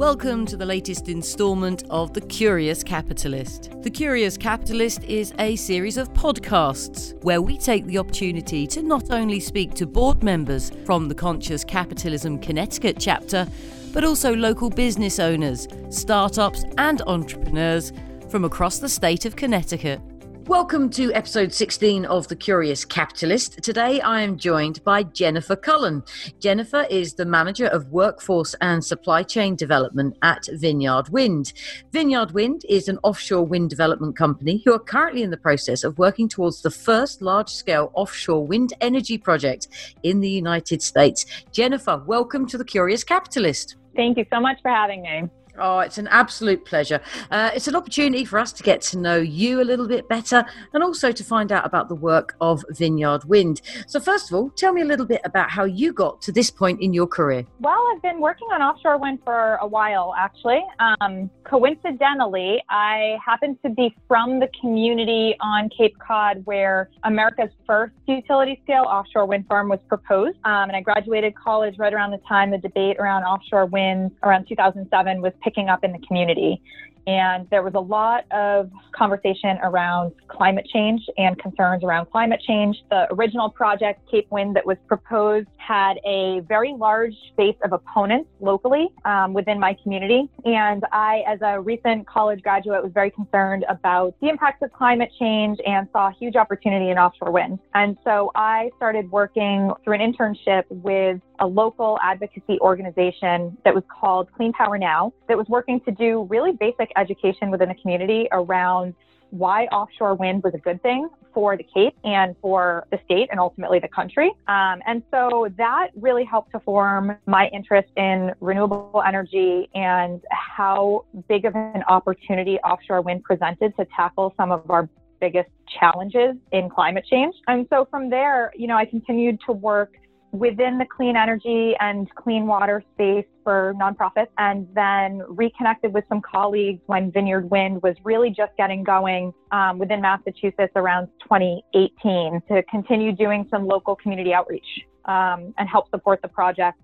[0.00, 3.70] Welcome to the latest installment of The Curious Capitalist.
[3.82, 9.10] The Curious Capitalist is a series of podcasts where we take the opportunity to not
[9.10, 13.46] only speak to board members from the Conscious Capitalism Connecticut chapter,
[13.92, 17.92] but also local business owners, startups, and entrepreneurs
[18.30, 20.00] from across the state of Connecticut.
[20.46, 23.62] Welcome to episode 16 of The Curious Capitalist.
[23.62, 26.02] Today I am joined by Jennifer Cullen.
[26.40, 31.52] Jennifer is the manager of workforce and supply chain development at Vineyard Wind.
[31.92, 35.98] Vineyard Wind is an offshore wind development company who are currently in the process of
[35.98, 39.68] working towards the first large scale offshore wind energy project
[40.02, 41.26] in the United States.
[41.52, 43.76] Jennifer, welcome to The Curious Capitalist.
[43.94, 45.28] Thank you so much for having me.
[45.60, 47.00] Oh, it's an absolute pleasure.
[47.30, 50.44] Uh, it's an opportunity for us to get to know you a little bit better
[50.72, 53.60] and also to find out about the work of Vineyard Wind.
[53.86, 56.50] So, first of all, tell me a little bit about how you got to this
[56.50, 57.46] point in your career.
[57.60, 60.64] Well, I've been working on offshore wind for a while, actually.
[60.78, 67.92] Um, coincidentally, I happen to be from the community on Cape Cod where America's first
[68.06, 70.38] utility scale offshore wind farm was proposed.
[70.44, 74.46] Um, and I graduated college right around the time the debate around offshore wind around
[74.48, 76.62] 2007 was picking up in the community.
[77.06, 82.76] And there was a lot of conversation around climate change and concerns around climate change.
[82.90, 88.28] The original project, Cape Wind, that was proposed had a very large base of opponents
[88.40, 90.28] locally um, within my community.
[90.44, 95.10] And I, as a recent college graduate, was very concerned about the impacts of climate
[95.18, 97.58] change and saw a huge opportunity in offshore wind.
[97.74, 103.84] And so I started working through an internship with a local advocacy organization that was
[103.88, 108.28] called Clean Power Now, that was working to do really basic education within the community
[108.30, 108.94] around
[109.30, 113.38] why offshore wind was a good thing for the Cape and for the state and
[113.38, 114.32] ultimately the country.
[114.48, 121.04] Um, and so that really helped to form my interest in renewable energy and how
[121.28, 124.88] big of an opportunity offshore wind presented to tackle some of our
[125.20, 127.34] biggest challenges in climate change.
[127.46, 129.94] And so from there, you know, I continued to work
[130.32, 136.20] within the clean energy and clean water space for nonprofits and then reconnected with some
[136.20, 142.62] colleagues when Vineyard Wind was really just getting going um, within Massachusetts around 2018 to
[142.64, 144.66] continue doing some local community outreach
[145.06, 146.78] um, and help support the project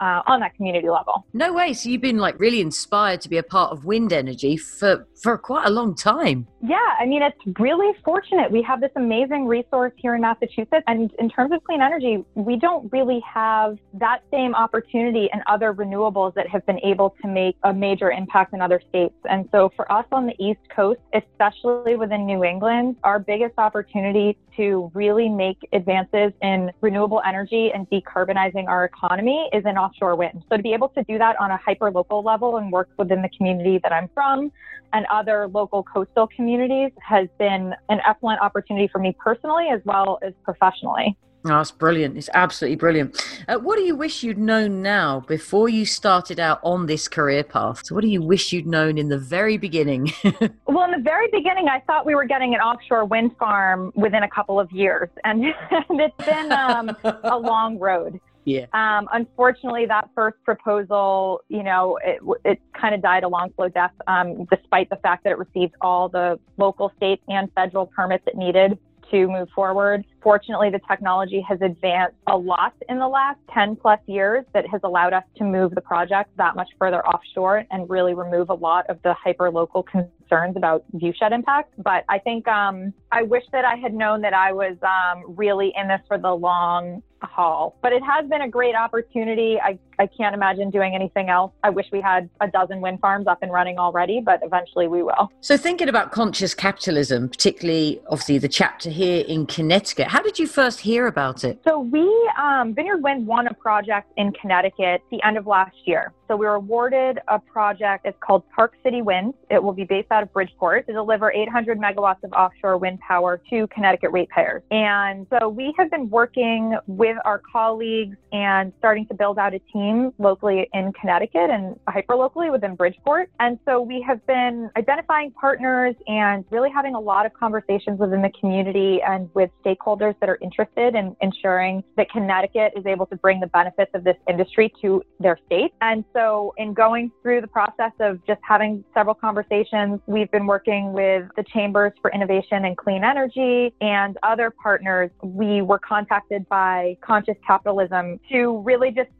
[0.00, 1.26] uh, on that community level.
[1.32, 1.72] No way.
[1.72, 5.36] So you've been like really inspired to be a part of wind energy for for
[5.36, 6.46] quite a long time.
[6.62, 8.50] Yeah, I mean it's really fortunate.
[8.50, 12.56] We have this amazing resource here in Massachusetts, and in terms of clean energy, we
[12.56, 17.56] don't really have that same opportunity in other renewables that have been able to make
[17.64, 19.14] a major impact in other states.
[19.28, 24.36] And so for us on the East Coast, especially within New England, our biggest opportunity
[24.56, 30.44] to really make advances in renewable energy and decarbonizing our economy is in offshore wind.
[30.50, 33.22] So to be able to do that on a hyper local level and work within
[33.22, 34.52] the community that I'm from
[34.92, 40.18] and other local coastal communities has been an excellent opportunity for me personally as well
[40.22, 41.16] as professionally.
[41.44, 42.16] Oh, that's brilliant.
[42.16, 43.24] It's absolutely brilliant.
[43.46, 47.44] Uh, what do you wish you'd known now before you started out on this career
[47.44, 47.86] path?
[47.86, 50.12] So, what do you wish you'd known in the very beginning?
[50.66, 54.24] well, in the very beginning, I thought we were getting an offshore wind farm within
[54.24, 58.20] a couple of years, and, and it's been um, a long road.
[58.48, 58.64] Yeah.
[58.72, 63.68] Um, unfortunately, that first proposal, you know, it, it kind of died a long, slow
[63.68, 68.24] death, um, despite the fact that it received all the local, state, and federal permits
[68.26, 68.78] it needed
[69.10, 70.04] to move forward.
[70.22, 74.80] Fortunately, the technology has advanced a lot in the last 10 plus years that has
[74.84, 78.88] allowed us to move the project that much further offshore and really remove a lot
[78.88, 81.74] of the hyper local concerns about viewshed impact.
[81.78, 85.72] But I think um, I wish that I had known that I was um, really
[85.76, 87.76] in this for the long haul.
[87.82, 89.58] But it has been a great opportunity.
[89.60, 91.52] I, I can't imagine doing anything else.
[91.62, 95.02] I wish we had a dozen wind farms up and running already, but eventually we
[95.02, 95.30] will.
[95.40, 100.46] So, thinking about conscious capitalism, particularly obviously the chapter here in Connecticut, how did you
[100.46, 101.60] first hear about it?
[101.66, 102.08] So, we,
[102.40, 106.12] um, Vineyard Wind won a project in Connecticut the end of last year.
[106.28, 108.04] So we were awarded a project.
[108.04, 109.32] It's called Park City Wind.
[109.50, 113.40] It will be based out of Bridgeport to deliver 800 megawatts of offshore wind power
[113.48, 114.62] to Connecticut ratepayers.
[114.70, 119.58] And so we have been working with our colleagues and starting to build out a
[119.72, 119.87] team
[120.18, 123.30] locally in Connecticut and hyper locally within Bridgeport.
[123.40, 128.22] And so we have been identifying partners and really having a lot of conversations within
[128.22, 133.16] the community and with stakeholders that are interested in ensuring that Connecticut is able to
[133.16, 135.72] bring the benefits of this industry to their state.
[135.80, 140.92] And so, in going through the process of just having several conversations, we've been working
[140.92, 145.10] with the Chambers for Innovation and Clean Energy and other partners.
[145.22, 149.10] We were contacted by Conscious Capitalism to really just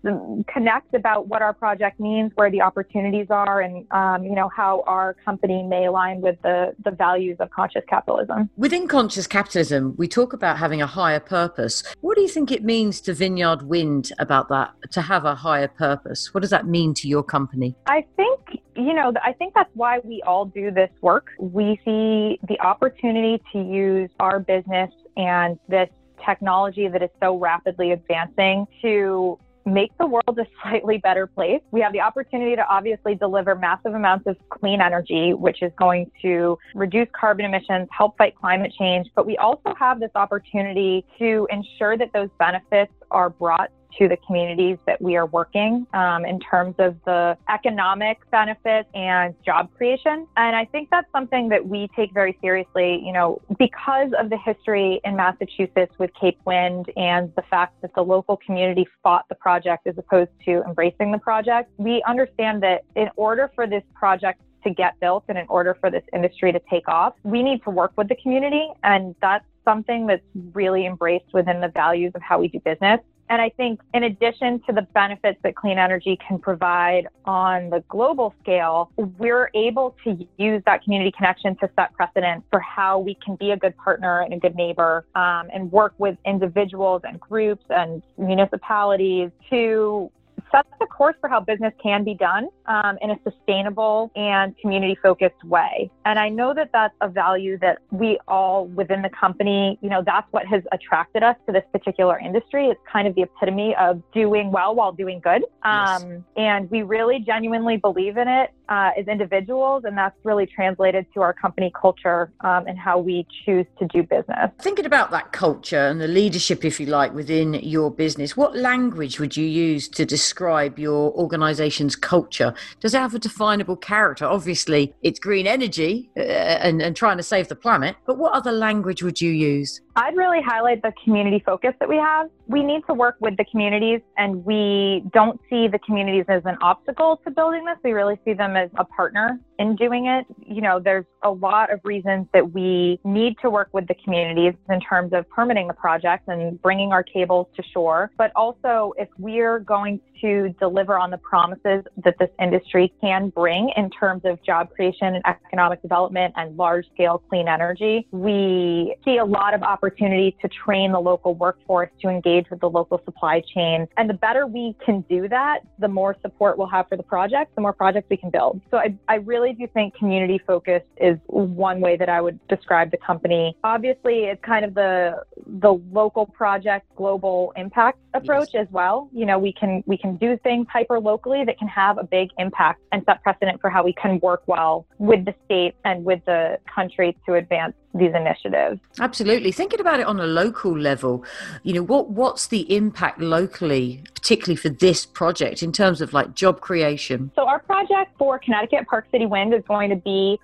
[0.58, 4.82] connect about what our project means, where the opportunities are, and um, you know how
[4.86, 8.50] our company may align with the the values of conscious capitalism.
[8.56, 11.84] Within conscious capitalism, we talk about having a higher purpose.
[12.00, 15.68] What do you think it means to Vineyard Wind about that to have a higher
[15.68, 16.34] purpose?
[16.34, 17.76] What does that mean to your company?
[17.86, 18.40] I think
[18.74, 21.26] you know, I think that's why we all do this work.
[21.38, 25.88] We see the opportunity to use our business and this
[26.26, 31.60] technology that is so rapidly advancing to make the world a slightly better place.
[31.70, 36.10] We have the opportunity to obviously deliver massive amounts of clean energy, which is going
[36.22, 39.08] to reduce carbon emissions, help fight climate change.
[39.14, 44.16] But we also have this opportunity to ensure that those benefits are brought to the
[44.26, 50.26] communities that we are working um, in terms of the economic benefits and job creation.
[50.36, 54.38] And I think that's something that we take very seriously, you know, because of the
[54.38, 59.34] history in Massachusetts with Cape Wind and the fact that the local community fought the
[59.34, 61.70] project as opposed to embracing the project.
[61.76, 65.90] We understand that in order for this project to get built and in order for
[65.90, 68.68] this industry to take off, we need to work with the community.
[68.82, 73.00] And that's something that's really embraced within the values of how we do business.
[73.30, 77.84] And I think, in addition to the benefits that clean energy can provide on the
[77.88, 83.16] global scale, we're able to use that community connection to set precedent for how we
[83.22, 87.20] can be a good partner and a good neighbor um, and work with individuals and
[87.20, 90.10] groups and municipalities to
[90.50, 94.96] sets the course for how business can be done um, in a sustainable and community
[95.02, 95.90] focused way.
[96.04, 100.02] And I know that that's a value that we all within the company, you know,
[100.04, 102.66] that's what has attracted us to this particular industry.
[102.66, 105.44] It's kind of the epitome of doing well while doing good.
[105.62, 106.20] Um, yes.
[106.36, 111.22] And we really genuinely believe in it uh, as individuals, and that's really translated to
[111.22, 114.50] our company culture um, and how we choose to do business.
[114.60, 119.18] Thinking about that culture and the leadership, if you like, within your business, what language
[119.20, 122.54] would you use to describe your organization's culture?
[122.80, 124.24] Does it have a definable character?
[124.24, 128.52] Obviously, it's green energy uh, and, and trying to save the planet, but what other
[128.52, 129.80] language would you use?
[129.98, 132.30] I'd really highlight the community focus that we have.
[132.46, 136.56] We need to work with the communities, and we don't see the communities as an
[136.60, 137.78] obstacle to building this.
[137.82, 140.26] We really see them as a partner in doing it.
[140.46, 144.54] You know, there's a lot of reasons that we need to work with the communities
[144.70, 148.10] in terms of permitting the project and bringing our cables to shore.
[148.16, 153.70] But also, if we're going to deliver on the promises that this industry can bring
[153.76, 159.18] in terms of job creation and economic development and large scale clean energy, we see
[159.18, 163.42] a lot of opportunity to train the local workforce to engage with the local supply
[163.54, 163.86] chain.
[163.96, 167.54] And the better we can do that, the more support we'll have for the project,
[167.54, 168.60] the more projects we can build.
[168.70, 172.38] So I, I really do you think community focused is one way that I would
[172.48, 173.56] describe the company.
[173.64, 178.66] Obviously, it's kind of the the local project global impact approach yes.
[178.66, 179.08] as well.
[179.12, 182.30] You know, we can we can do things hyper locally that can have a big
[182.38, 186.24] impact and set precedent for how we can work well with the state and with
[186.26, 188.80] the country to advance these initiatives.
[189.00, 189.52] Absolutely.
[189.52, 191.24] Thinking about it on a local level,
[191.62, 196.34] you know, what what's the impact locally, particularly for this project in terms of like
[196.34, 197.30] job creation?
[197.34, 200.38] So our project for Connecticut Park City Wind is going to be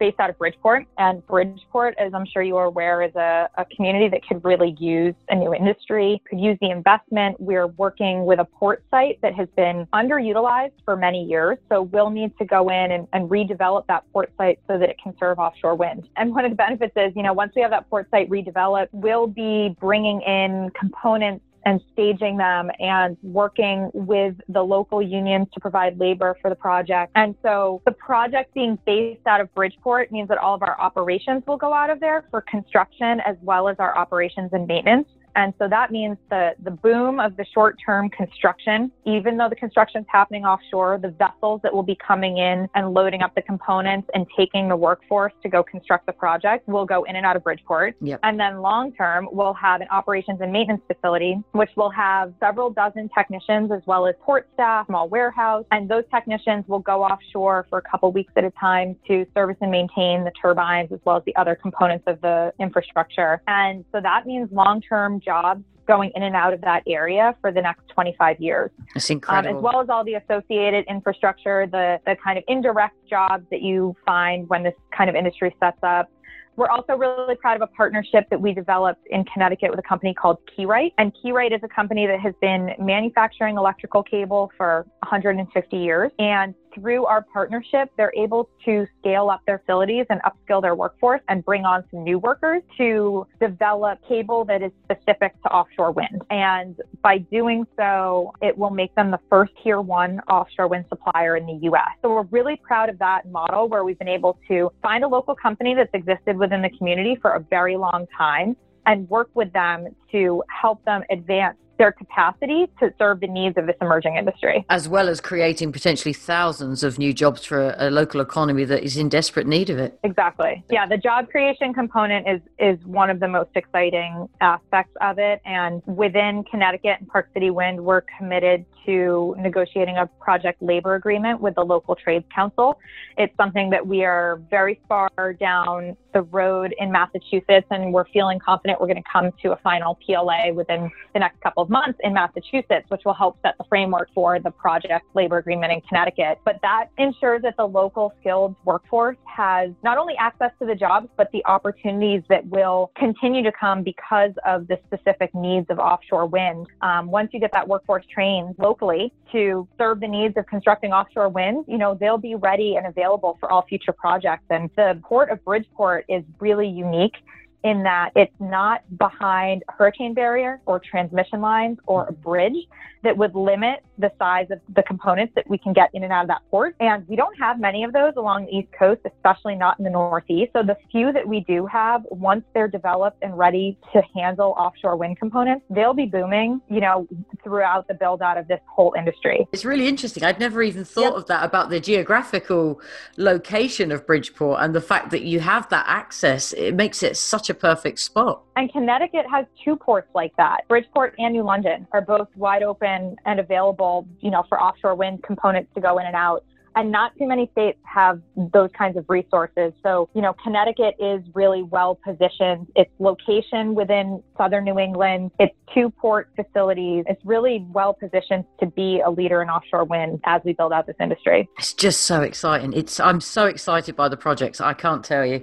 [0.00, 0.86] based out of Bridgeport.
[0.98, 4.74] And Bridgeport, as I'm sure you are aware, is a, a, community that could really
[4.80, 7.38] use a new industry, could use the investment.
[7.38, 11.58] We're working with a port site that has been underutilized for many years.
[11.68, 14.96] So we'll need to go in and, and redevelop that port site so that it
[15.00, 16.08] can serve offshore wind.
[16.16, 18.88] And one of the benefits is, you know, once we have that port site redeveloped,
[18.92, 25.60] we'll be bringing in components and staging them and working with the local unions to
[25.60, 27.12] provide labor for the project.
[27.14, 31.42] And so the project being based out of Bridgeport means that all of our operations
[31.46, 35.08] will go out of there for construction as well as our operations and maintenance.
[35.36, 39.56] And so that means the, the boom of the short term construction, even though the
[39.56, 43.42] construction is happening offshore, the vessels that will be coming in and loading up the
[43.42, 47.36] components and taking the workforce to go construct the project will go in and out
[47.36, 47.96] of Bridgeport.
[48.00, 48.20] Yep.
[48.22, 52.70] And then long term, we'll have an operations and maintenance facility, which will have several
[52.70, 55.64] dozen technicians as well as port staff, small warehouse.
[55.70, 59.56] And those technicians will go offshore for a couple weeks at a time to service
[59.60, 63.42] and maintain the turbines as well as the other components of the infrastructure.
[63.46, 67.50] And so that means long term jobs going in and out of that area for
[67.50, 68.70] the next 25 years.
[68.94, 69.50] That's incredible.
[69.50, 73.62] Um, as well as all the associated infrastructure, the, the kind of indirect jobs that
[73.62, 76.08] you find when this kind of industry sets up,
[76.56, 80.12] We're also really proud of a partnership that we developed in Connecticut with a company
[80.14, 80.92] called Kerite.
[80.98, 86.12] And Kerite is a company that has been manufacturing electrical cable for 150 years.
[86.18, 91.20] And through our partnership, they're able to scale up their facilities and upskill their workforce
[91.28, 96.22] and bring on some new workers to develop cable that is specific to offshore wind.
[96.30, 101.36] And by doing so, it will make them the first tier one offshore wind supplier
[101.36, 101.88] in the US.
[102.02, 105.34] So we're really proud of that model where we've been able to find a local
[105.34, 109.88] company that's existed within the community for a very long time and work with them
[110.10, 114.66] to help them advance their capacity to serve the needs of this emerging industry.
[114.68, 118.84] As well as creating potentially thousands of new jobs for a, a, local economy that
[118.84, 119.98] is in desperate need of it.
[120.04, 120.62] Exactly.
[120.70, 125.40] Yeah, the job creation component is is one of the most exciting aspects of it.
[125.46, 131.40] And within Connecticut and Park City Wind, we're committed to negotiating a project labor agreement
[131.40, 132.78] with the local trades council.
[133.16, 138.38] It's something that we are very far down the road in Massachusetts, and we're feeling
[138.38, 141.98] confident we're going to come to a final PLA within the next couple of months
[142.02, 146.38] in Massachusetts, which will help set the framework for the project labor agreement in Connecticut.
[146.44, 151.08] But that ensures that the local skilled workforce has not only access to the jobs,
[151.16, 156.26] but the opportunities that will continue to come because of the specific needs of offshore
[156.26, 156.66] wind.
[156.82, 161.28] Um, once you get that workforce trained locally to serve the needs of constructing offshore
[161.28, 164.44] wind, you know, they'll be ready and available for all future projects.
[164.50, 167.16] And the port of Bridgeport is really unique
[167.62, 172.56] in that it's not behind a hurricane barrier or transmission lines or a bridge
[173.02, 176.22] that would limit the size of the components that we can get in and out
[176.22, 176.74] of that port.
[176.80, 179.90] And we don't have many of those along the East Coast, especially not in the
[179.90, 180.52] Northeast.
[180.52, 184.96] So the few that we do have, once they're developed and ready to handle offshore
[184.96, 187.06] wind components, they'll be booming, you know,
[187.42, 189.46] throughout the build out of this whole industry.
[189.52, 190.24] It's really interesting.
[190.24, 191.14] I'd never even thought yep.
[191.14, 192.80] of that about the geographical
[193.16, 196.52] location of Bridgeport and the fact that you have that access.
[196.52, 198.42] It makes it such a perfect spot.
[198.56, 200.66] And Connecticut has two ports like that.
[200.68, 205.22] Bridgeport and New London are both wide open and available, you know, for offshore wind
[205.22, 206.44] components to go in and out
[206.76, 209.72] and not too many states have those kinds of resources.
[209.82, 212.68] So, you know, Connecticut is really well positioned.
[212.76, 218.66] Its location within southern New England, its two port facilities, it's really well positioned to
[218.66, 221.48] be a leader in offshore wind as we build out this industry.
[221.58, 222.72] It's just so exciting.
[222.72, 224.60] It's I'm so excited by the projects.
[224.60, 225.42] I can't tell you.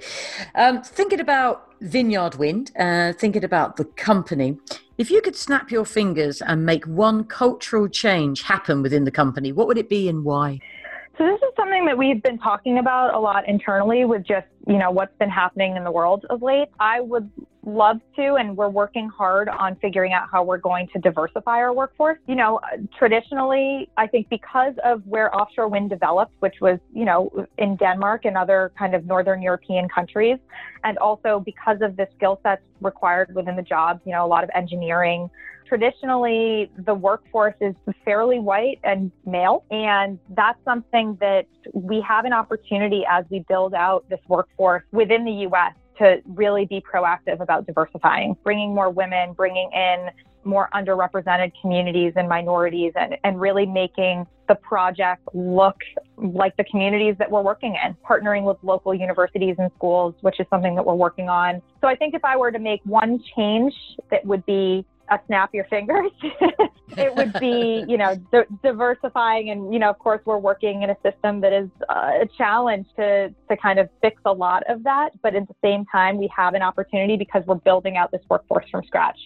[0.56, 4.58] Um, thinking about Vineyard Wind, uh, thinking about the company.
[4.98, 9.52] If you could snap your fingers and make one cultural change happen within the company,
[9.52, 10.60] what would it be and why?
[11.18, 14.78] So this is something that we've been talking about a lot internally with just, you
[14.78, 16.68] know, what's been happening in the world of late.
[16.80, 17.30] I would
[17.66, 21.74] love to, and we're working hard on figuring out how we're going to diversify our
[21.74, 22.18] workforce.
[22.28, 22.60] You know,
[22.98, 28.26] traditionally, I think because of where offshore wind developed, which was, you know, in Denmark
[28.26, 30.38] and other kind of Northern European countries,
[30.84, 34.44] and also because of the skill sets required within the jobs, you know, a lot
[34.44, 35.30] of engineering,
[35.68, 39.66] traditionally the workforce is fairly white and male.
[39.70, 44.57] And that's something that we have an opportunity as we build out this workforce
[44.92, 50.10] within the US to really be proactive about diversifying, bringing more women, bringing in
[50.44, 55.76] more underrepresented communities and minorities, and, and really making the project look
[56.18, 60.46] like the communities that we're working in, partnering with local universities and schools, which is
[60.50, 61.62] something that we're working on.
[61.82, 63.74] So I think if I were to make one change
[64.10, 66.12] that would be a snap your fingers.
[66.98, 69.50] it would be, you know, di- diversifying.
[69.50, 72.88] And, you know, of course, we're working in a system that is uh, a challenge
[72.98, 75.12] to, to kind of fix a lot of that.
[75.22, 78.66] But at the same time, we have an opportunity because we're building out this workforce
[78.70, 79.18] from scratch.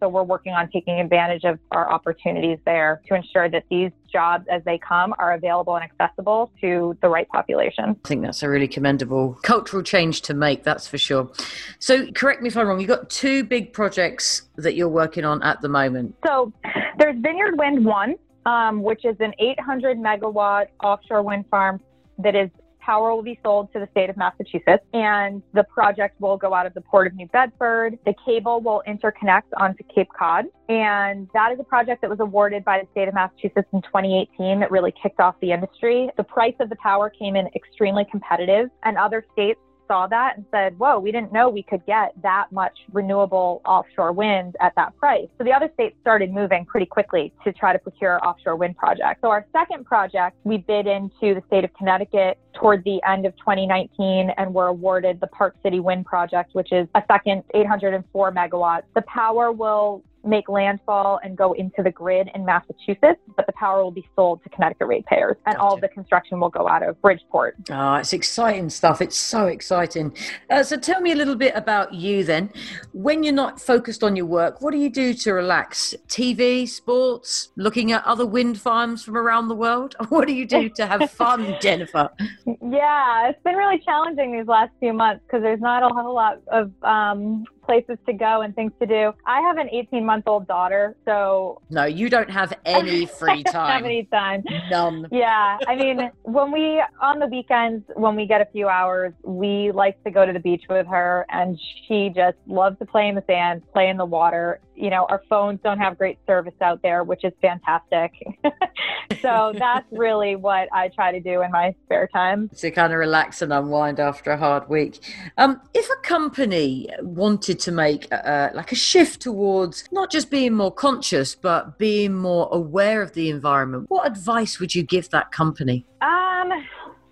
[0.00, 4.46] So we're working on taking advantage of our opportunities there to ensure that these jobs
[4.50, 7.96] as they come are available and accessible to the right population.
[8.04, 11.30] I think that's a really commendable cultural change to make, that's for sure.
[11.78, 15.42] So correct me if I'm wrong, you've got two big projects that you're working on
[15.42, 16.14] at the moment.
[16.26, 16.52] So
[16.98, 18.14] there's Vineyard Wind 1,
[18.46, 21.80] um, which is an 800 megawatt offshore wind farm
[22.18, 22.50] that is
[22.86, 26.66] power will be sold to the state of Massachusetts and the project will go out
[26.66, 27.98] of the port of New Bedford.
[28.06, 30.46] The cable will interconnect onto Cape Cod.
[30.68, 34.60] And that is a project that was awarded by the state of Massachusetts in 2018
[34.60, 36.08] that really kicked off the industry.
[36.16, 40.44] The price of the power came in extremely competitive and other states saw that and
[40.50, 44.96] said, whoa, we didn't know we could get that much renewable offshore wind at that
[44.96, 45.28] price.
[45.38, 49.20] So the other states started moving pretty quickly to try to procure offshore wind projects.
[49.22, 53.36] So our second project, we bid into the state of Connecticut toward the end of
[53.36, 58.84] 2019 and were awarded the Park City Wind Project, which is a second 804 megawatts.
[58.94, 63.82] The power will make landfall and go into the grid in Massachusetts, but the power
[63.82, 65.64] will be sold to Connecticut ratepayers, and gotcha.
[65.64, 67.56] all the construction will go out of Bridgeport.
[67.70, 69.00] Oh, it's exciting stuff.
[69.00, 70.14] It's so exciting.
[70.50, 72.50] Uh, so tell me a little bit about you then.
[72.92, 75.94] When you're not focused on your work, what do you do to relax?
[76.08, 79.94] TV, sports, looking at other wind farms from around the world?
[80.16, 82.08] What do you do to have fun, Jennifer?
[82.46, 86.40] Yeah, it's been really challenging these last few months because there's not a whole lot
[86.48, 89.12] of um, places to go and things to do.
[89.26, 93.70] I have an 18 month old daughter, so no, you don't have any free time.
[93.70, 94.44] have any time?
[94.70, 95.08] None.
[95.10, 99.72] Yeah, I mean, when we on the weekends when we get a few hours, we
[99.72, 103.14] like to go to the beach with her, and she just loves to play in
[103.14, 104.60] the sand, play in the water.
[104.76, 108.12] You know, our phones don't have great service out there, which is fantastic.
[109.22, 112.98] so that's really what I try to do in my spare time to kind of
[112.98, 115.00] relax and unwind after a hard week.
[115.38, 120.54] Um, if a company wanted to make uh, like a shift towards not just being
[120.54, 125.32] more conscious, but being more aware of the environment, what advice would you give that
[125.32, 125.86] company?
[126.00, 126.50] Um,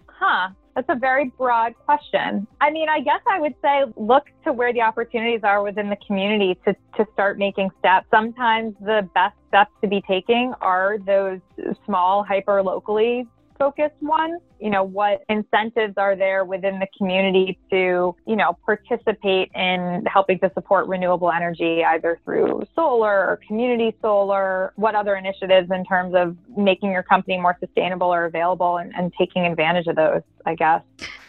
[0.07, 0.49] huh.
[0.75, 2.47] That's a very broad question.
[2.61, 5.97] I mean, I guess I would say look to where the opportunities are within the
[6.07, 8.07] community to, to start making steps.
[8.11, 11.39] Sometimes the best steps to be taking are those
[11.87, 13.27] small, hyper locally
[13.59, 14.39] focused one.
[14.61, 20.39] You know, what incentives are there within the community to, you know, participate in helping
[20.41, 24.73] to support renewable energy, either through solar or community solar?
[24.77, 29.13] What other initiatives in terms of making your company more sustainable or available and, and
[29.19, 30.83] taking advantage of those, I guess?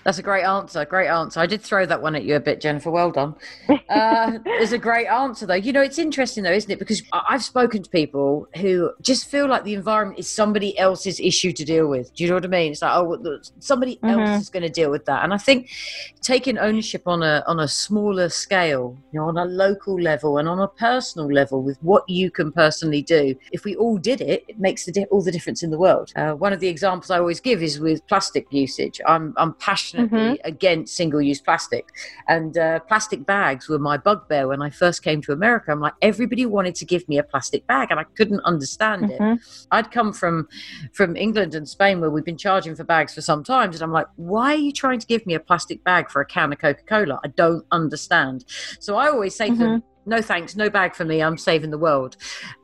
[0.05, 0.85] That's a great answer.
[0.85, 1.39] Great answer.
[1.39, 2.91] I did throw that one at you a bit, Jennifer.
[2.91, 3.33] Well done.
[3.67, 5.55] Uh, it's a great answer, though.
[5.55, 6.77] You know, it's interesting, though, isn't it?
[6.77, 11.51] Because I've spoken to people who just feel like the environment is somebody else's issue
[11.53, 12.13] to deal with.
[12.13, 12.71] Do you know what I mean?
[12.74, 14.19] It's like, oh, somebody mm-hmm.
[14.19, 15.24] else is going to deal with that.
[15.24, 15.71] And I think
[16.21, 20.47] taking ownership on a on a smaller scale, you know, on a local level and
[20.47, 23.33] on a personal level with what you can personally do.
[23.51, 26.13] If we all did it, it makes the di- all the difference in the world.
[26.15, 29.01] Uh, one of the examples I always give is with plastic usage.
[29.07, 30.47] I'm I'm passionate passionately mm-hmm.
[30.47, 31.89] against single use plastic.
[32.27, 35.71] And uh, plastic bags were my bugbear when I first came to America.
[35.71, 39.23] I'm like, everybody wanted to give me a plastic bag and I couldn't understand mm-hmm.
[39.23, 39.39] it.
[39.71, 40.47] I'd come from,
[40.93, 43.71] from England and Spain where we've been charging for bags for some time.
[43.71, 46.25] And I'm like, why are you trying to give me a plastic bag for a
[46.25, 47.19] can of Coca Cola?
[47.23, 48.45] I don't understand.
[48.79, 49.53] So I always say mm-hmm.
[49.53, 52.17] to them, mm-hmm no thanks, no bag for me, I'm saving the world.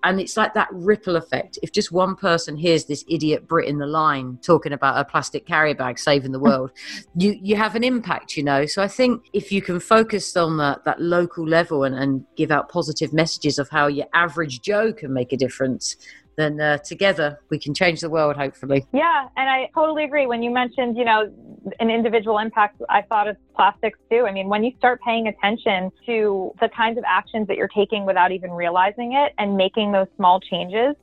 [0.04, 1.58] And it's like that ripple effect.
[1.64, 5.46] If just one person hears this idiot Brit in the line talking about a plastic
[5.46, 6.72] carrier bag saving the world,
[7.16, 8.66] you, you have an impact, you know.
[8.66, 12.52] So I think if you can focus on that, that local level and, and give
[12.52, 15.96] out positive messages of how your average Joe can make a difference,
[16.42, 18.86] then uh, together we can change the world, hopefully.
[18.92, 20.26] Yeah, and I totally agree.
[20.26, 21.32] When you mentioned, you know,
[21.80, 24.26] an individual impact, I thought of plastics too.
[24.28, 28.06] I mean, when you start paying attention to the kinds of actions that you're taking
[28.06, 30.96] without even realizing it and making those small changes,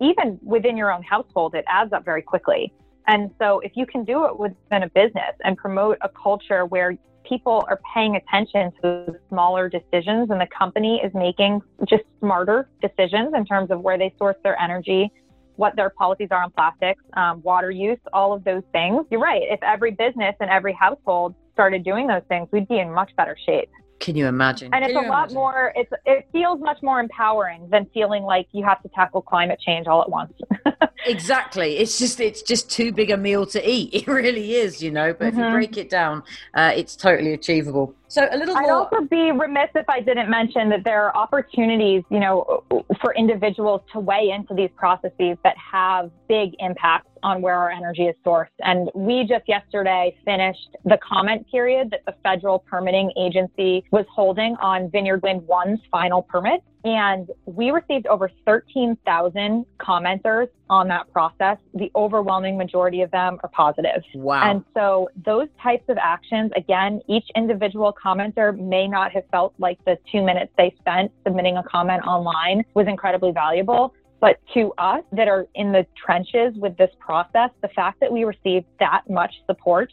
[0.00, 2.72] even within your own household, it adds up very quickly.
[3.06, 6.96] And so, if you can do it within a business and promote a culture where
[7.28, 13.34] people are paying attention to smaller decisions and the company is making just smarter decisions
[13.34, 15.10] in terms of where they source their energy,
[15.56, 19.04] what their policies are on plastics, um, water use, all of those things.
[19.10, 19.42] You're right.
[19.44, 23.36] If every business and every household started doing those things, we'd be in much better
[23.46, 23.70] shape.
[23.98, 24.72] Can you imagine?
[24.74, 25.34] And it's a lot imagine?
[25.34, 25.72] more.
[25.74, 29.86] It's it feels much more empowering than feeling like you have to tackle climate change
[29.86, 30.32] all at once.
[31.06, 31.78] exactly.
[31.78, 33.94] It's just it's just too big a meal to eat.
[34.06, 35.12] It really is, you know.
[35.12, 35.28] But mm-hmm.
[35.28, 35.54] if you mm-hmm.
[35.54, 36.22] break it down,
[36.54, 37.94] uh, it's totally achievable.
[38.08, 38.70] So a little I'd more.
[38.70, 42.62] I'd also be remiss if I didn't mention that there are opportunities, you know,
[43.00, 48.04] for individuals to weigh into these processes that have big impacts on where our energy
[48.04, 48.46] is sourced.
[48.60, 54.54] And we just yesterday finished the comment period that the federal permitting agency was holding
[54.62, 56.62] on Vineyard Wind 1's final permit.
[56.84, 61.58] And we received over 13,000 commenters on that process.
[61.74, 64.04] The overwhelming majority of them are positive.
[64.14, 64.48] Wow.
[64.48, 69.84] And so those types of actions, again, each individual commenter may not have felt like
[69.84, 73.92] the two minutes they spent submitting a comment online was incredibly valuable.
[74.20, 78.24] But to us that are in the trenches with this process, the fact that we
[78.24, 79.92] received that much support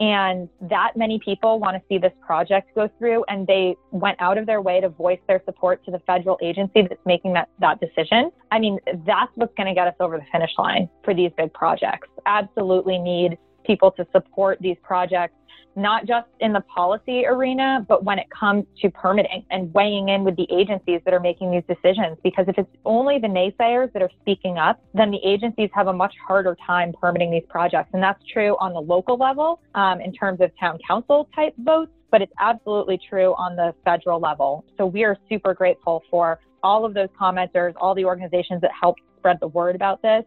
[0.00, 4.38] and that many people want to see this project go through and they went out
[4.38, 7.78] of their way to voice their support to the federal agency that's making that, that
[7.80, 8.30] decision.
[8.50, 11.52] I mean, that's what's going to get us over the finish line for these big
[11.52, 12.08] projects.
[12.24, 15.34] Absolutely need people to support these projects
[15.76, 20.24] not just in the policy arena, but when it comes to permitting and weighing in
[20.24, 22.18] with the agencies that are making these decisions.
[22.22, 25.92] Because if it's only the naysayers that are speaking up, then the agencies have a
[25.92, 27.90] much harder time permitting these projects.
[27.92, 31.92] And that's true on the local level um, in terms of town council type votes,
[32.10, 34.64] but it's absolutely true on the federal level.
[34.76, 39.00] So we are super grateful for all of those commenters, all the organizations that helped
[39.16, 40.24] spread the word about this.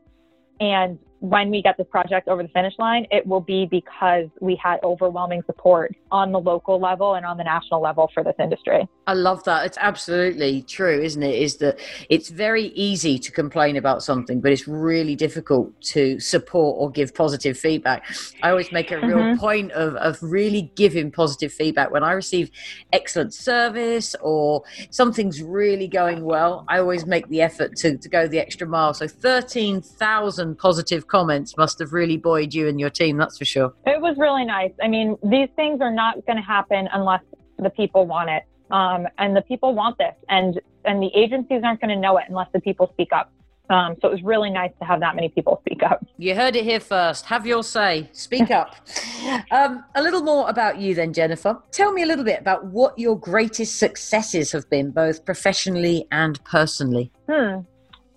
[0.60, 4.60] And when we get this project over the finish line, it will be because we
[4.62, 8.86] had overwhelming support on the local level and on the national level for this industry.
[9.08, 9.66] I love that.
[9.66, 11.36] It's absolutely true, isn't it?
[11.36, 16.76] Is that it's very easy to complain about something, but it's really difficult to support
[16.78, 18.06] or give positive feedback.
[18.42, 19.40] I always make a real mm-hmm.
[19.40, 21.90] point of, of really giving positive feedback.
[21.90, 22.52] When I receive
[22.92, 28.28] excellent service or something's really going well, I always make the effort to, to go
[28.28, 28.94] the extra mile.
[28.94, 33.72] So 13,000 positive comments must have really buoyed you and your team, that's for sure.
[33.86, 34.72] It was really nice.
[34.82, 37.22] I mean, these things are not going to happen unless
[37.60, 38.44] the people want it.
[38.72, 42.26] Um, and the people want this, and and the agencies aren't going to know it
[42.28, 43.32] unless the people speak up.
[43.70, 46.04] Um, so it was really nice to have that many people speak up.
[46.18, 47.26] You heard it here first.
[47.26, 48.10] Have your say.
[48.12, 48.76] Speak up.
[49.52, 51.60] um, a little more about you, then, Jennifer.
[51.72, 56.44] Tell me a little bit about what your greatest successes have been, both professionally and
[56.44, 57.12] personally.
[57.30, 57.60] Hmm.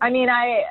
[0.00, 0.64] I mean, I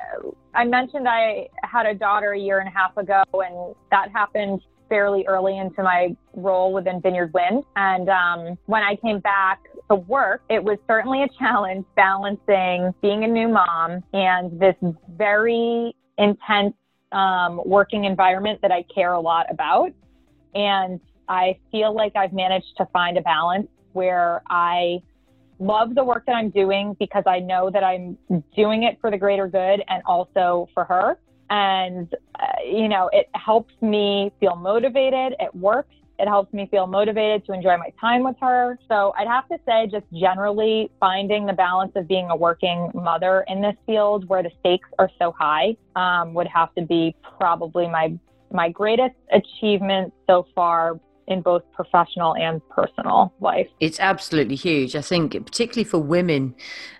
[0.56, 4.62] I mentioned I had a daughter a year and a half ago, and that happened
[4.88, 7.62] fairly early into my role within Vineyard Wind.
[7.76, 13.24] And um, when I came back to work, it was certainly a challenge balancing being
[13.24, 14.76] a new mom and this
[15.16, 16.74] very intense
[17.12, 19.92] um, working environment that I care a lot about.
[20.54, 25.00] And I feel like I've managed to find a balance where I
[25.58, 28.18] love the work that I'm doing because I know that I'm
[28.54, 31.18] doing it for the greater good and also for her.
[31.48, 35.34] And, uh, you know, it helps me feel motivated.
[35.38, 35.94] It works.
[36.18, 38.78] It helps me feel motivated to enjoy my time with her.
[38.88, 43.44] So I'd have to say, just generally finding the balance of being a working mother
[43.48, 47.86] in this field where the stakes are so high um, would have to be probably
[47.86, 48.18] my
[48.52, 53.68] my greatest achievement so far in both professional and personal life.
[53.80, 54.94] It's absolutely huge.
[54.94, 56.54] I think, particularly for women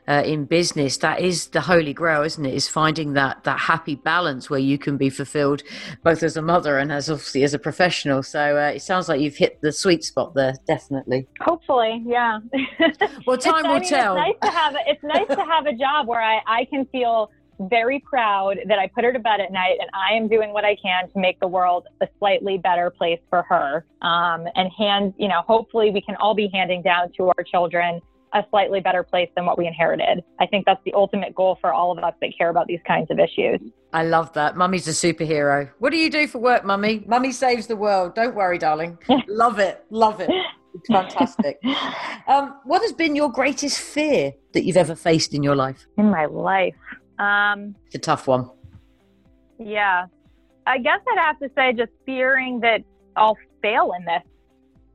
[0.08, 2.54] uh, in business, that is the holy grail, isn't it?
[2.54, 5.62] Is finding that that happy balance where you can be fulfilled
[6.02, 8.22] both as a mother and as obviously as a professional.
[8.22, 11.26] So uh, it sounds like you've hit the sweet spot there, definitely.
[11.40, 12.38] Hopefully, yeah.
[13.26, 14.16] Well, time will I mean, tell.
[14.16, 14.76] It's nice to have.
[14.86, 18.88] It's nice to have a job where I, I can feel very proud that I
[18.88, 21.40] put her to bed at night and I am doing what I can to make
[21.40, 23.84] the world a slightly better place for her.
[24.02, 28.00] Um, and hand, you know, hopefully we can all be handing down to our children
[28.34, 30.22] a slightly better place than what we inherited.
[30.38, 33.10] I think that's the ultimate goal for all of us that care about these kinds
[33.10, 33.60] of issues.
[33.92, 34.56] I love that.
[34.56, 35.70] Mummy's a superhero.
[35.78, 37.02] What do you do for work, Mummy?
[37.06, 38.14] Mummy saves the world.
[38.14, 38.98] Don't worry, darling.
[39.28, 39.84] love it.
[39.90, 40.30] Love it.
[40.74, 41.58] It's fantastic.
[42.26, 45.86] um, what has been your greatest fear that you've ever faced in your life?
[45.96, 46.74] In my life.
[47.18, 48.50] Um, it's a tough one.
[49.58, 50.06] Yeah.
[50.66, 52.82] I guess I'd have to say just fearing that
[53.16, 54.22] I'll fail in this.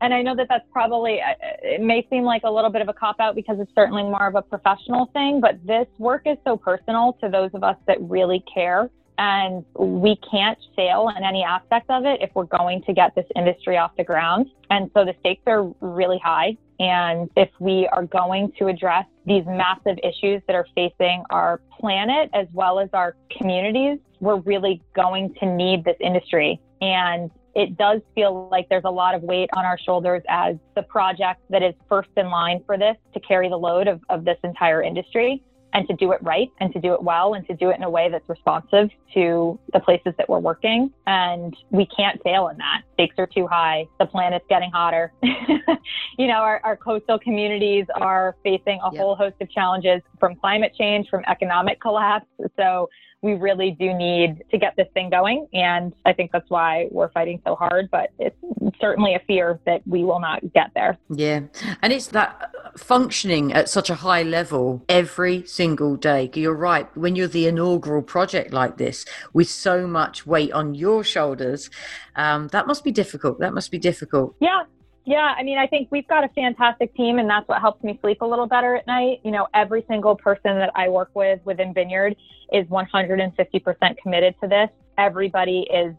[0.01, 2.89] And I know that that's probably, uh, it may seem like a little bit of
[2.89, 6.37] a cop out because it's certainly more of a professional thing, but this work is
[6.43, 8.89] so personal to those of us that really care.
[9.21, 13.27] And we can't fail in any aspect of it if we're going to get this
[13.35, 14.47] industry off the ground.
[14.71, 16.57] And so the stakes are really high.
[16.79, 22.31] And if we are going to address these massive issues that are facing our planet
[22.33, 26.59] as well as our communities, we're really going to need this industry.
[26.81, 30.81] And it does feel like there's a lot of weight on our shoulders as the
[30.81, 34.39] project that is first in line for this to carry the load of, of this
[34.43, 37.69] entire industry and to do it right and to do it well and to do
[37.69, 40.91] it in a way that's responsive to the places that we're working.
[41.07, 42.81] And we can't fail in that.
[42.93, 43.87] Stakes are too high.
[43.99, 45.13] The planet's getting hotter.
[45.21, 49.01] you know, our, our, coastal communities are facing a yep.
[49.01, 52.25] whole host of challenges from climate change, from economic collapse.
[52.57, 52.89] So
[53.21, 55.47] we really do need to get this thing going.
[55.53, 58.35] And I think that's why we're fighting so hard, but it's
[58.79, 60.97] certainly a fear that we will not get there.
[61.09, 61.41] Yeah.
[61.81, 66.29] And it's that functioning at such a high level every single day.
[66.33, 66.87] You're right.
[66.95, 71.69] When you're the inaugural project like this with so much weight on your shoulders,
[72.15, 73.39] um, that must be difficult.
[73.39, 74.35] That must be difficult.
[74.39, 74.63] Yeah.
[75.03, 77.97] Yeah, I mean, I think we've got a fantastic team, and that's what helps me
[78.03, 79.19] sleep a little better at night.
[79.23, 82.15] You know, every single person that I work with within Vineyard
[82.53, 84.69] is 150% committed to this.
[84.99, 85.95] Everybody is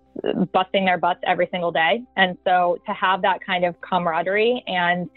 [0.52, 2.02] busting their butts every single day.
[2.16, 5.10] And so to have that kind of camaraderie and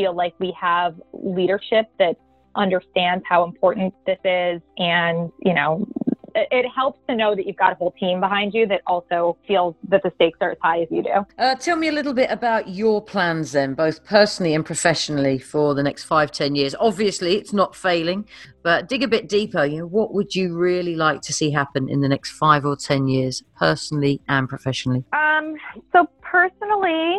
[0.00, 2.16] feel like we have leadership that
[2.56, 5.86] understands how important this is and, you know,
[6.34, 9.74] it helps to know that you've got a whole team behind you that also feels
[9.88, 11.26] that the stakes are as high as you do.
[11.38, 15.74] Uh, tell me a little bit about your plans then, both personally and professionally, for
[15.74, 16.74] the next five, ten years.
[16.78, 18.24] Obviously, it's not failing,
[18.62, 19.64] but dig a bit deeper.
[19.64, 22.76] You know, what would you really like to see happen in the next five or
[22.76, 25.04] ten years, personally and professionally?
[25.12, 25.56] Um,
[25.92, 27.18] so personally,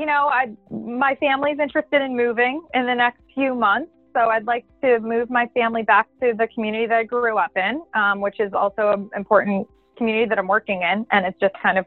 [0.00, 3.90] you know, I, my family's interested in moving in the next few months.
[4.14, 7.52] So I'd like to move my family back to the community that I grew up
[7.54, 11.06] in, um, which is also an important community that I'm working in.
[11.12, 11.84] And it's just kind of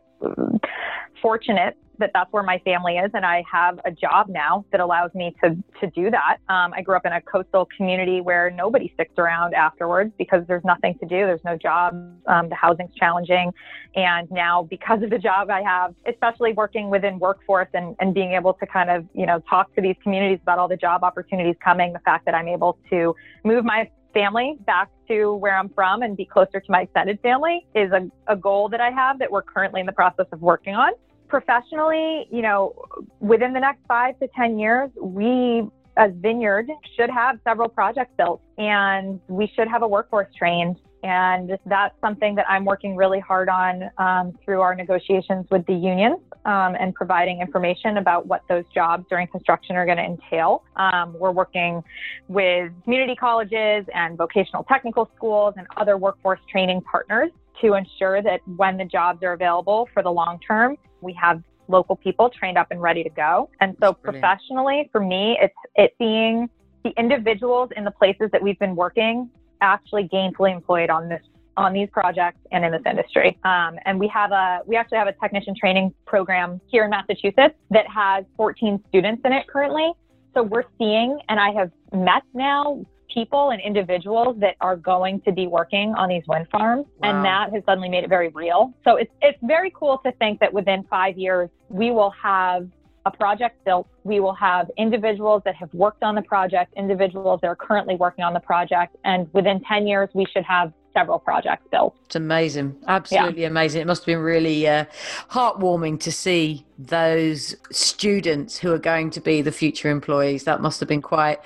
[1.24, 5.14] fortunate that that's where my family is and I have a job now that allows
[5.14, 6.38] me to to do that.
[6.50, 10.64] Um, I grew up in a coastal community where nobody sticks around afterwards because there's
[10.64, 11.26] nothing to do.
[11.26, 11.94] There's no job.
[12.28, 13.52] Um, the housing's challenging,
[13.96, 18.34] and now because of the job I have, especially working within workforce and and being
[18.34, 21.56] able to kind of you know talk to these communities about all the job opportunities
[21.64, 26.04] coming, the fact that I'm able to move my family back to where I'm from
[26.04, 29.32] and be closer to my extended family is a, a goal that I have that
[29.32, 30.92] we're currently in the process of working on
[31.34, 32.76] professionally, you know,
[33.20, 35.64] within the next five to 10 years, we
[35.98, 40.76] as Vineyard should have several projects built and we should have a workforce trained.
[41.02, 45.74] And that's something that I'm working really hard on um, through our negotiations with the
[45.74, 50.64] unions um, and providing information about what those jobs during construction are going to entail.
[50.76, 51.84] Um, we're working
[52.28, 58.42] with community colleges and vocational technical schools and other workforce training partners to ensure that
[58.56, 62.68] when the jobs are available for the long term, we have local people trained up
[62.72, 63.50] and ready to go.
[63.62, 66.50] And so professionally, for me, it's it's seeing
[66.84, 69.30] the individuals in the places that we've been working
[69.62, 71.22] actually gainfully employed on this
[71.56, 73.38] on these projects and in this industry.
[73.44, 77.56] Um, and we have a we actually have a technician training program here in Massachusetts
[77.70, 79.92] that has 14 students in it currently.
[80.34, 82.84] So we're seeing, and I have met now
[83.14, 86.86] people and individuals that are going to be working on these wind farms.
[87.00, 87.10] Wow.
[87.10, 88.74] And that has suddenly made it very real.
[88.84, 92.68] So it's, it's very cool to think that within five years, we will have
[93.06, 93.88] a project built.
[94.04, 98.24] We will have individuals that have worked on the project, individuals that are currently working
[98.24, 98.96] on the project.
[99.04, 101.96] And within 10 years, we should have several projects built.
[102.06, 102.76] It's amazing.
[102.88, 103.48] Absolutely yeah.
[103.48, 103.82] amazing.
[103.82, 104.86] It must have been really uh,
[105.32, 110.44] heartwarming to see those students who are going to be the future employees.
[110.44, 111.40] That must have been quite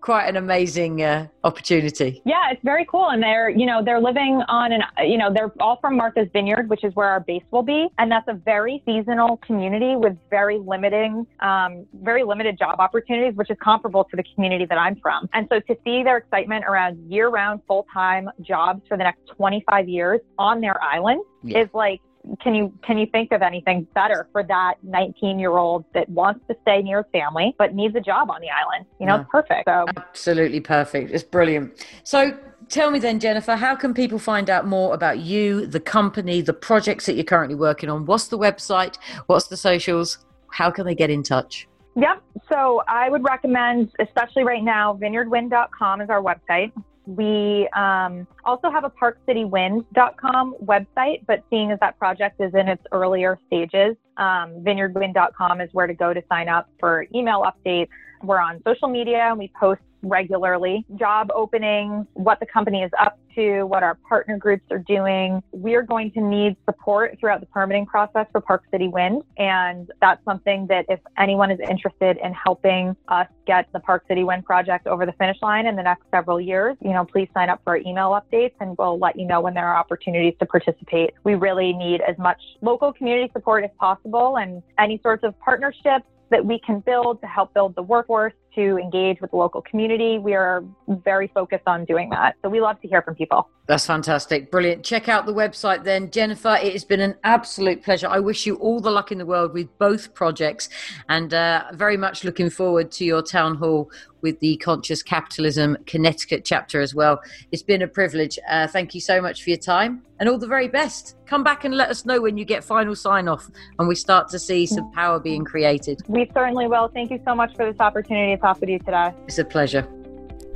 [0.00, 2.22] quite an amazing uh, opportunity.
[2.24, 5.52] Yeah, it's very cool and they're, you know, they're living on an you know, they're
[5.60, 8.82] all from Martha's Vineyard, which is where our base will be, and that's a very
[8.86, 14.24] seasonal community with very limiting um, very limited job opportunities, which is comparable to the
[14.34, 15.28] community that I'm from.
[15.32, 20.20] And so to see their excitement around year-round full-time jobs for the next 25 years
[20.38, 21.60] on their island yeah.
[21.60, 22.00] is like
[22.40, 26.40] can you can you think of anything better for that 19 year old that wants
[26.48, 28.86] to stay near his family but needs a job on the island?
[28.98, 29.68] You know it's perfect.
[29.68, 31.10] So absolutely perfect.
[31.10, 31.86] It's brilliant.
[32.04, 32.36] So
[32.68, 36.52] tell me then jennifer how can people find out more about you the company the
[36.52, 38.04] projects that you're currently working on?
[38.06, 38.96] What's the website?
[39.26, 40.18] What's the socials?
[40.52, 41.68] How can they get in touch?
[41.96, 42.22] Yep.
[42.48, 46.72] So I would recommend, especially right now, vineyardwind.com is our website.
[47.06, 52.82] We um, also have a parkcitywind.com website, but seeing as that project is in its
[52.92, 57.88] earlier stages, um, vineyardwind.com is where to go to sign up for email updates.
[58.22, 63.18] We're on social media and we post regularly, job openings, what the company is up
[63.34, 65.42] to, what our partner groups are doing.
[65.52, 69.22] We're going to need support throughout the permitting process for Park City Wind.
[69.38, 74.24] And that's something that if anyone is interested in helping us get the Park City
[74.24, 77.48] Wind project over the finish line in the next several years, you know, please sign
[77.48, 80.46] up for our email updates and we'll let you know when there are opportunities to
[80.46, 81.14] participate.
[81.24, 86.06] We really need as much local community support as possible and any sorts of partnerships
[86.30, 90.18] that we can build to help build the workforce to engage with the local community.
[90.18, 92.34] We are very focused on doing that.
[92.42, 93.48] So we love to hear from people.
[93.66, 94.50] That's fantastic.
[94.50, 94.84] Brilliant.
[94.84, 96.10] Check out the website then.
[96.10, 98.08] Jennifer, it has been an absolute pleasure.
[98.08, 100.68] I wish you all the luck in the world with both projects
[101.08, 103.90] and uh, very much looking forward to your town hall
[104.22, 107.20] with the Conscious Capitalism Connecticut chapter as well.
[107.52, 108.38] It's been a privilege.
[108.48, 111.16] Uh, thank you so much for your time and all the very best.
[111.26, 114.28] Come back and let us know when you get final sign off and we start
[114.28, 116.02] to see some power being created.
[116.08, 116.88] We certainly will.
[116.88, 119.14] Thank you so much for this opportunity to talk with you today.
[119.26, 119.88] It's a pleasure.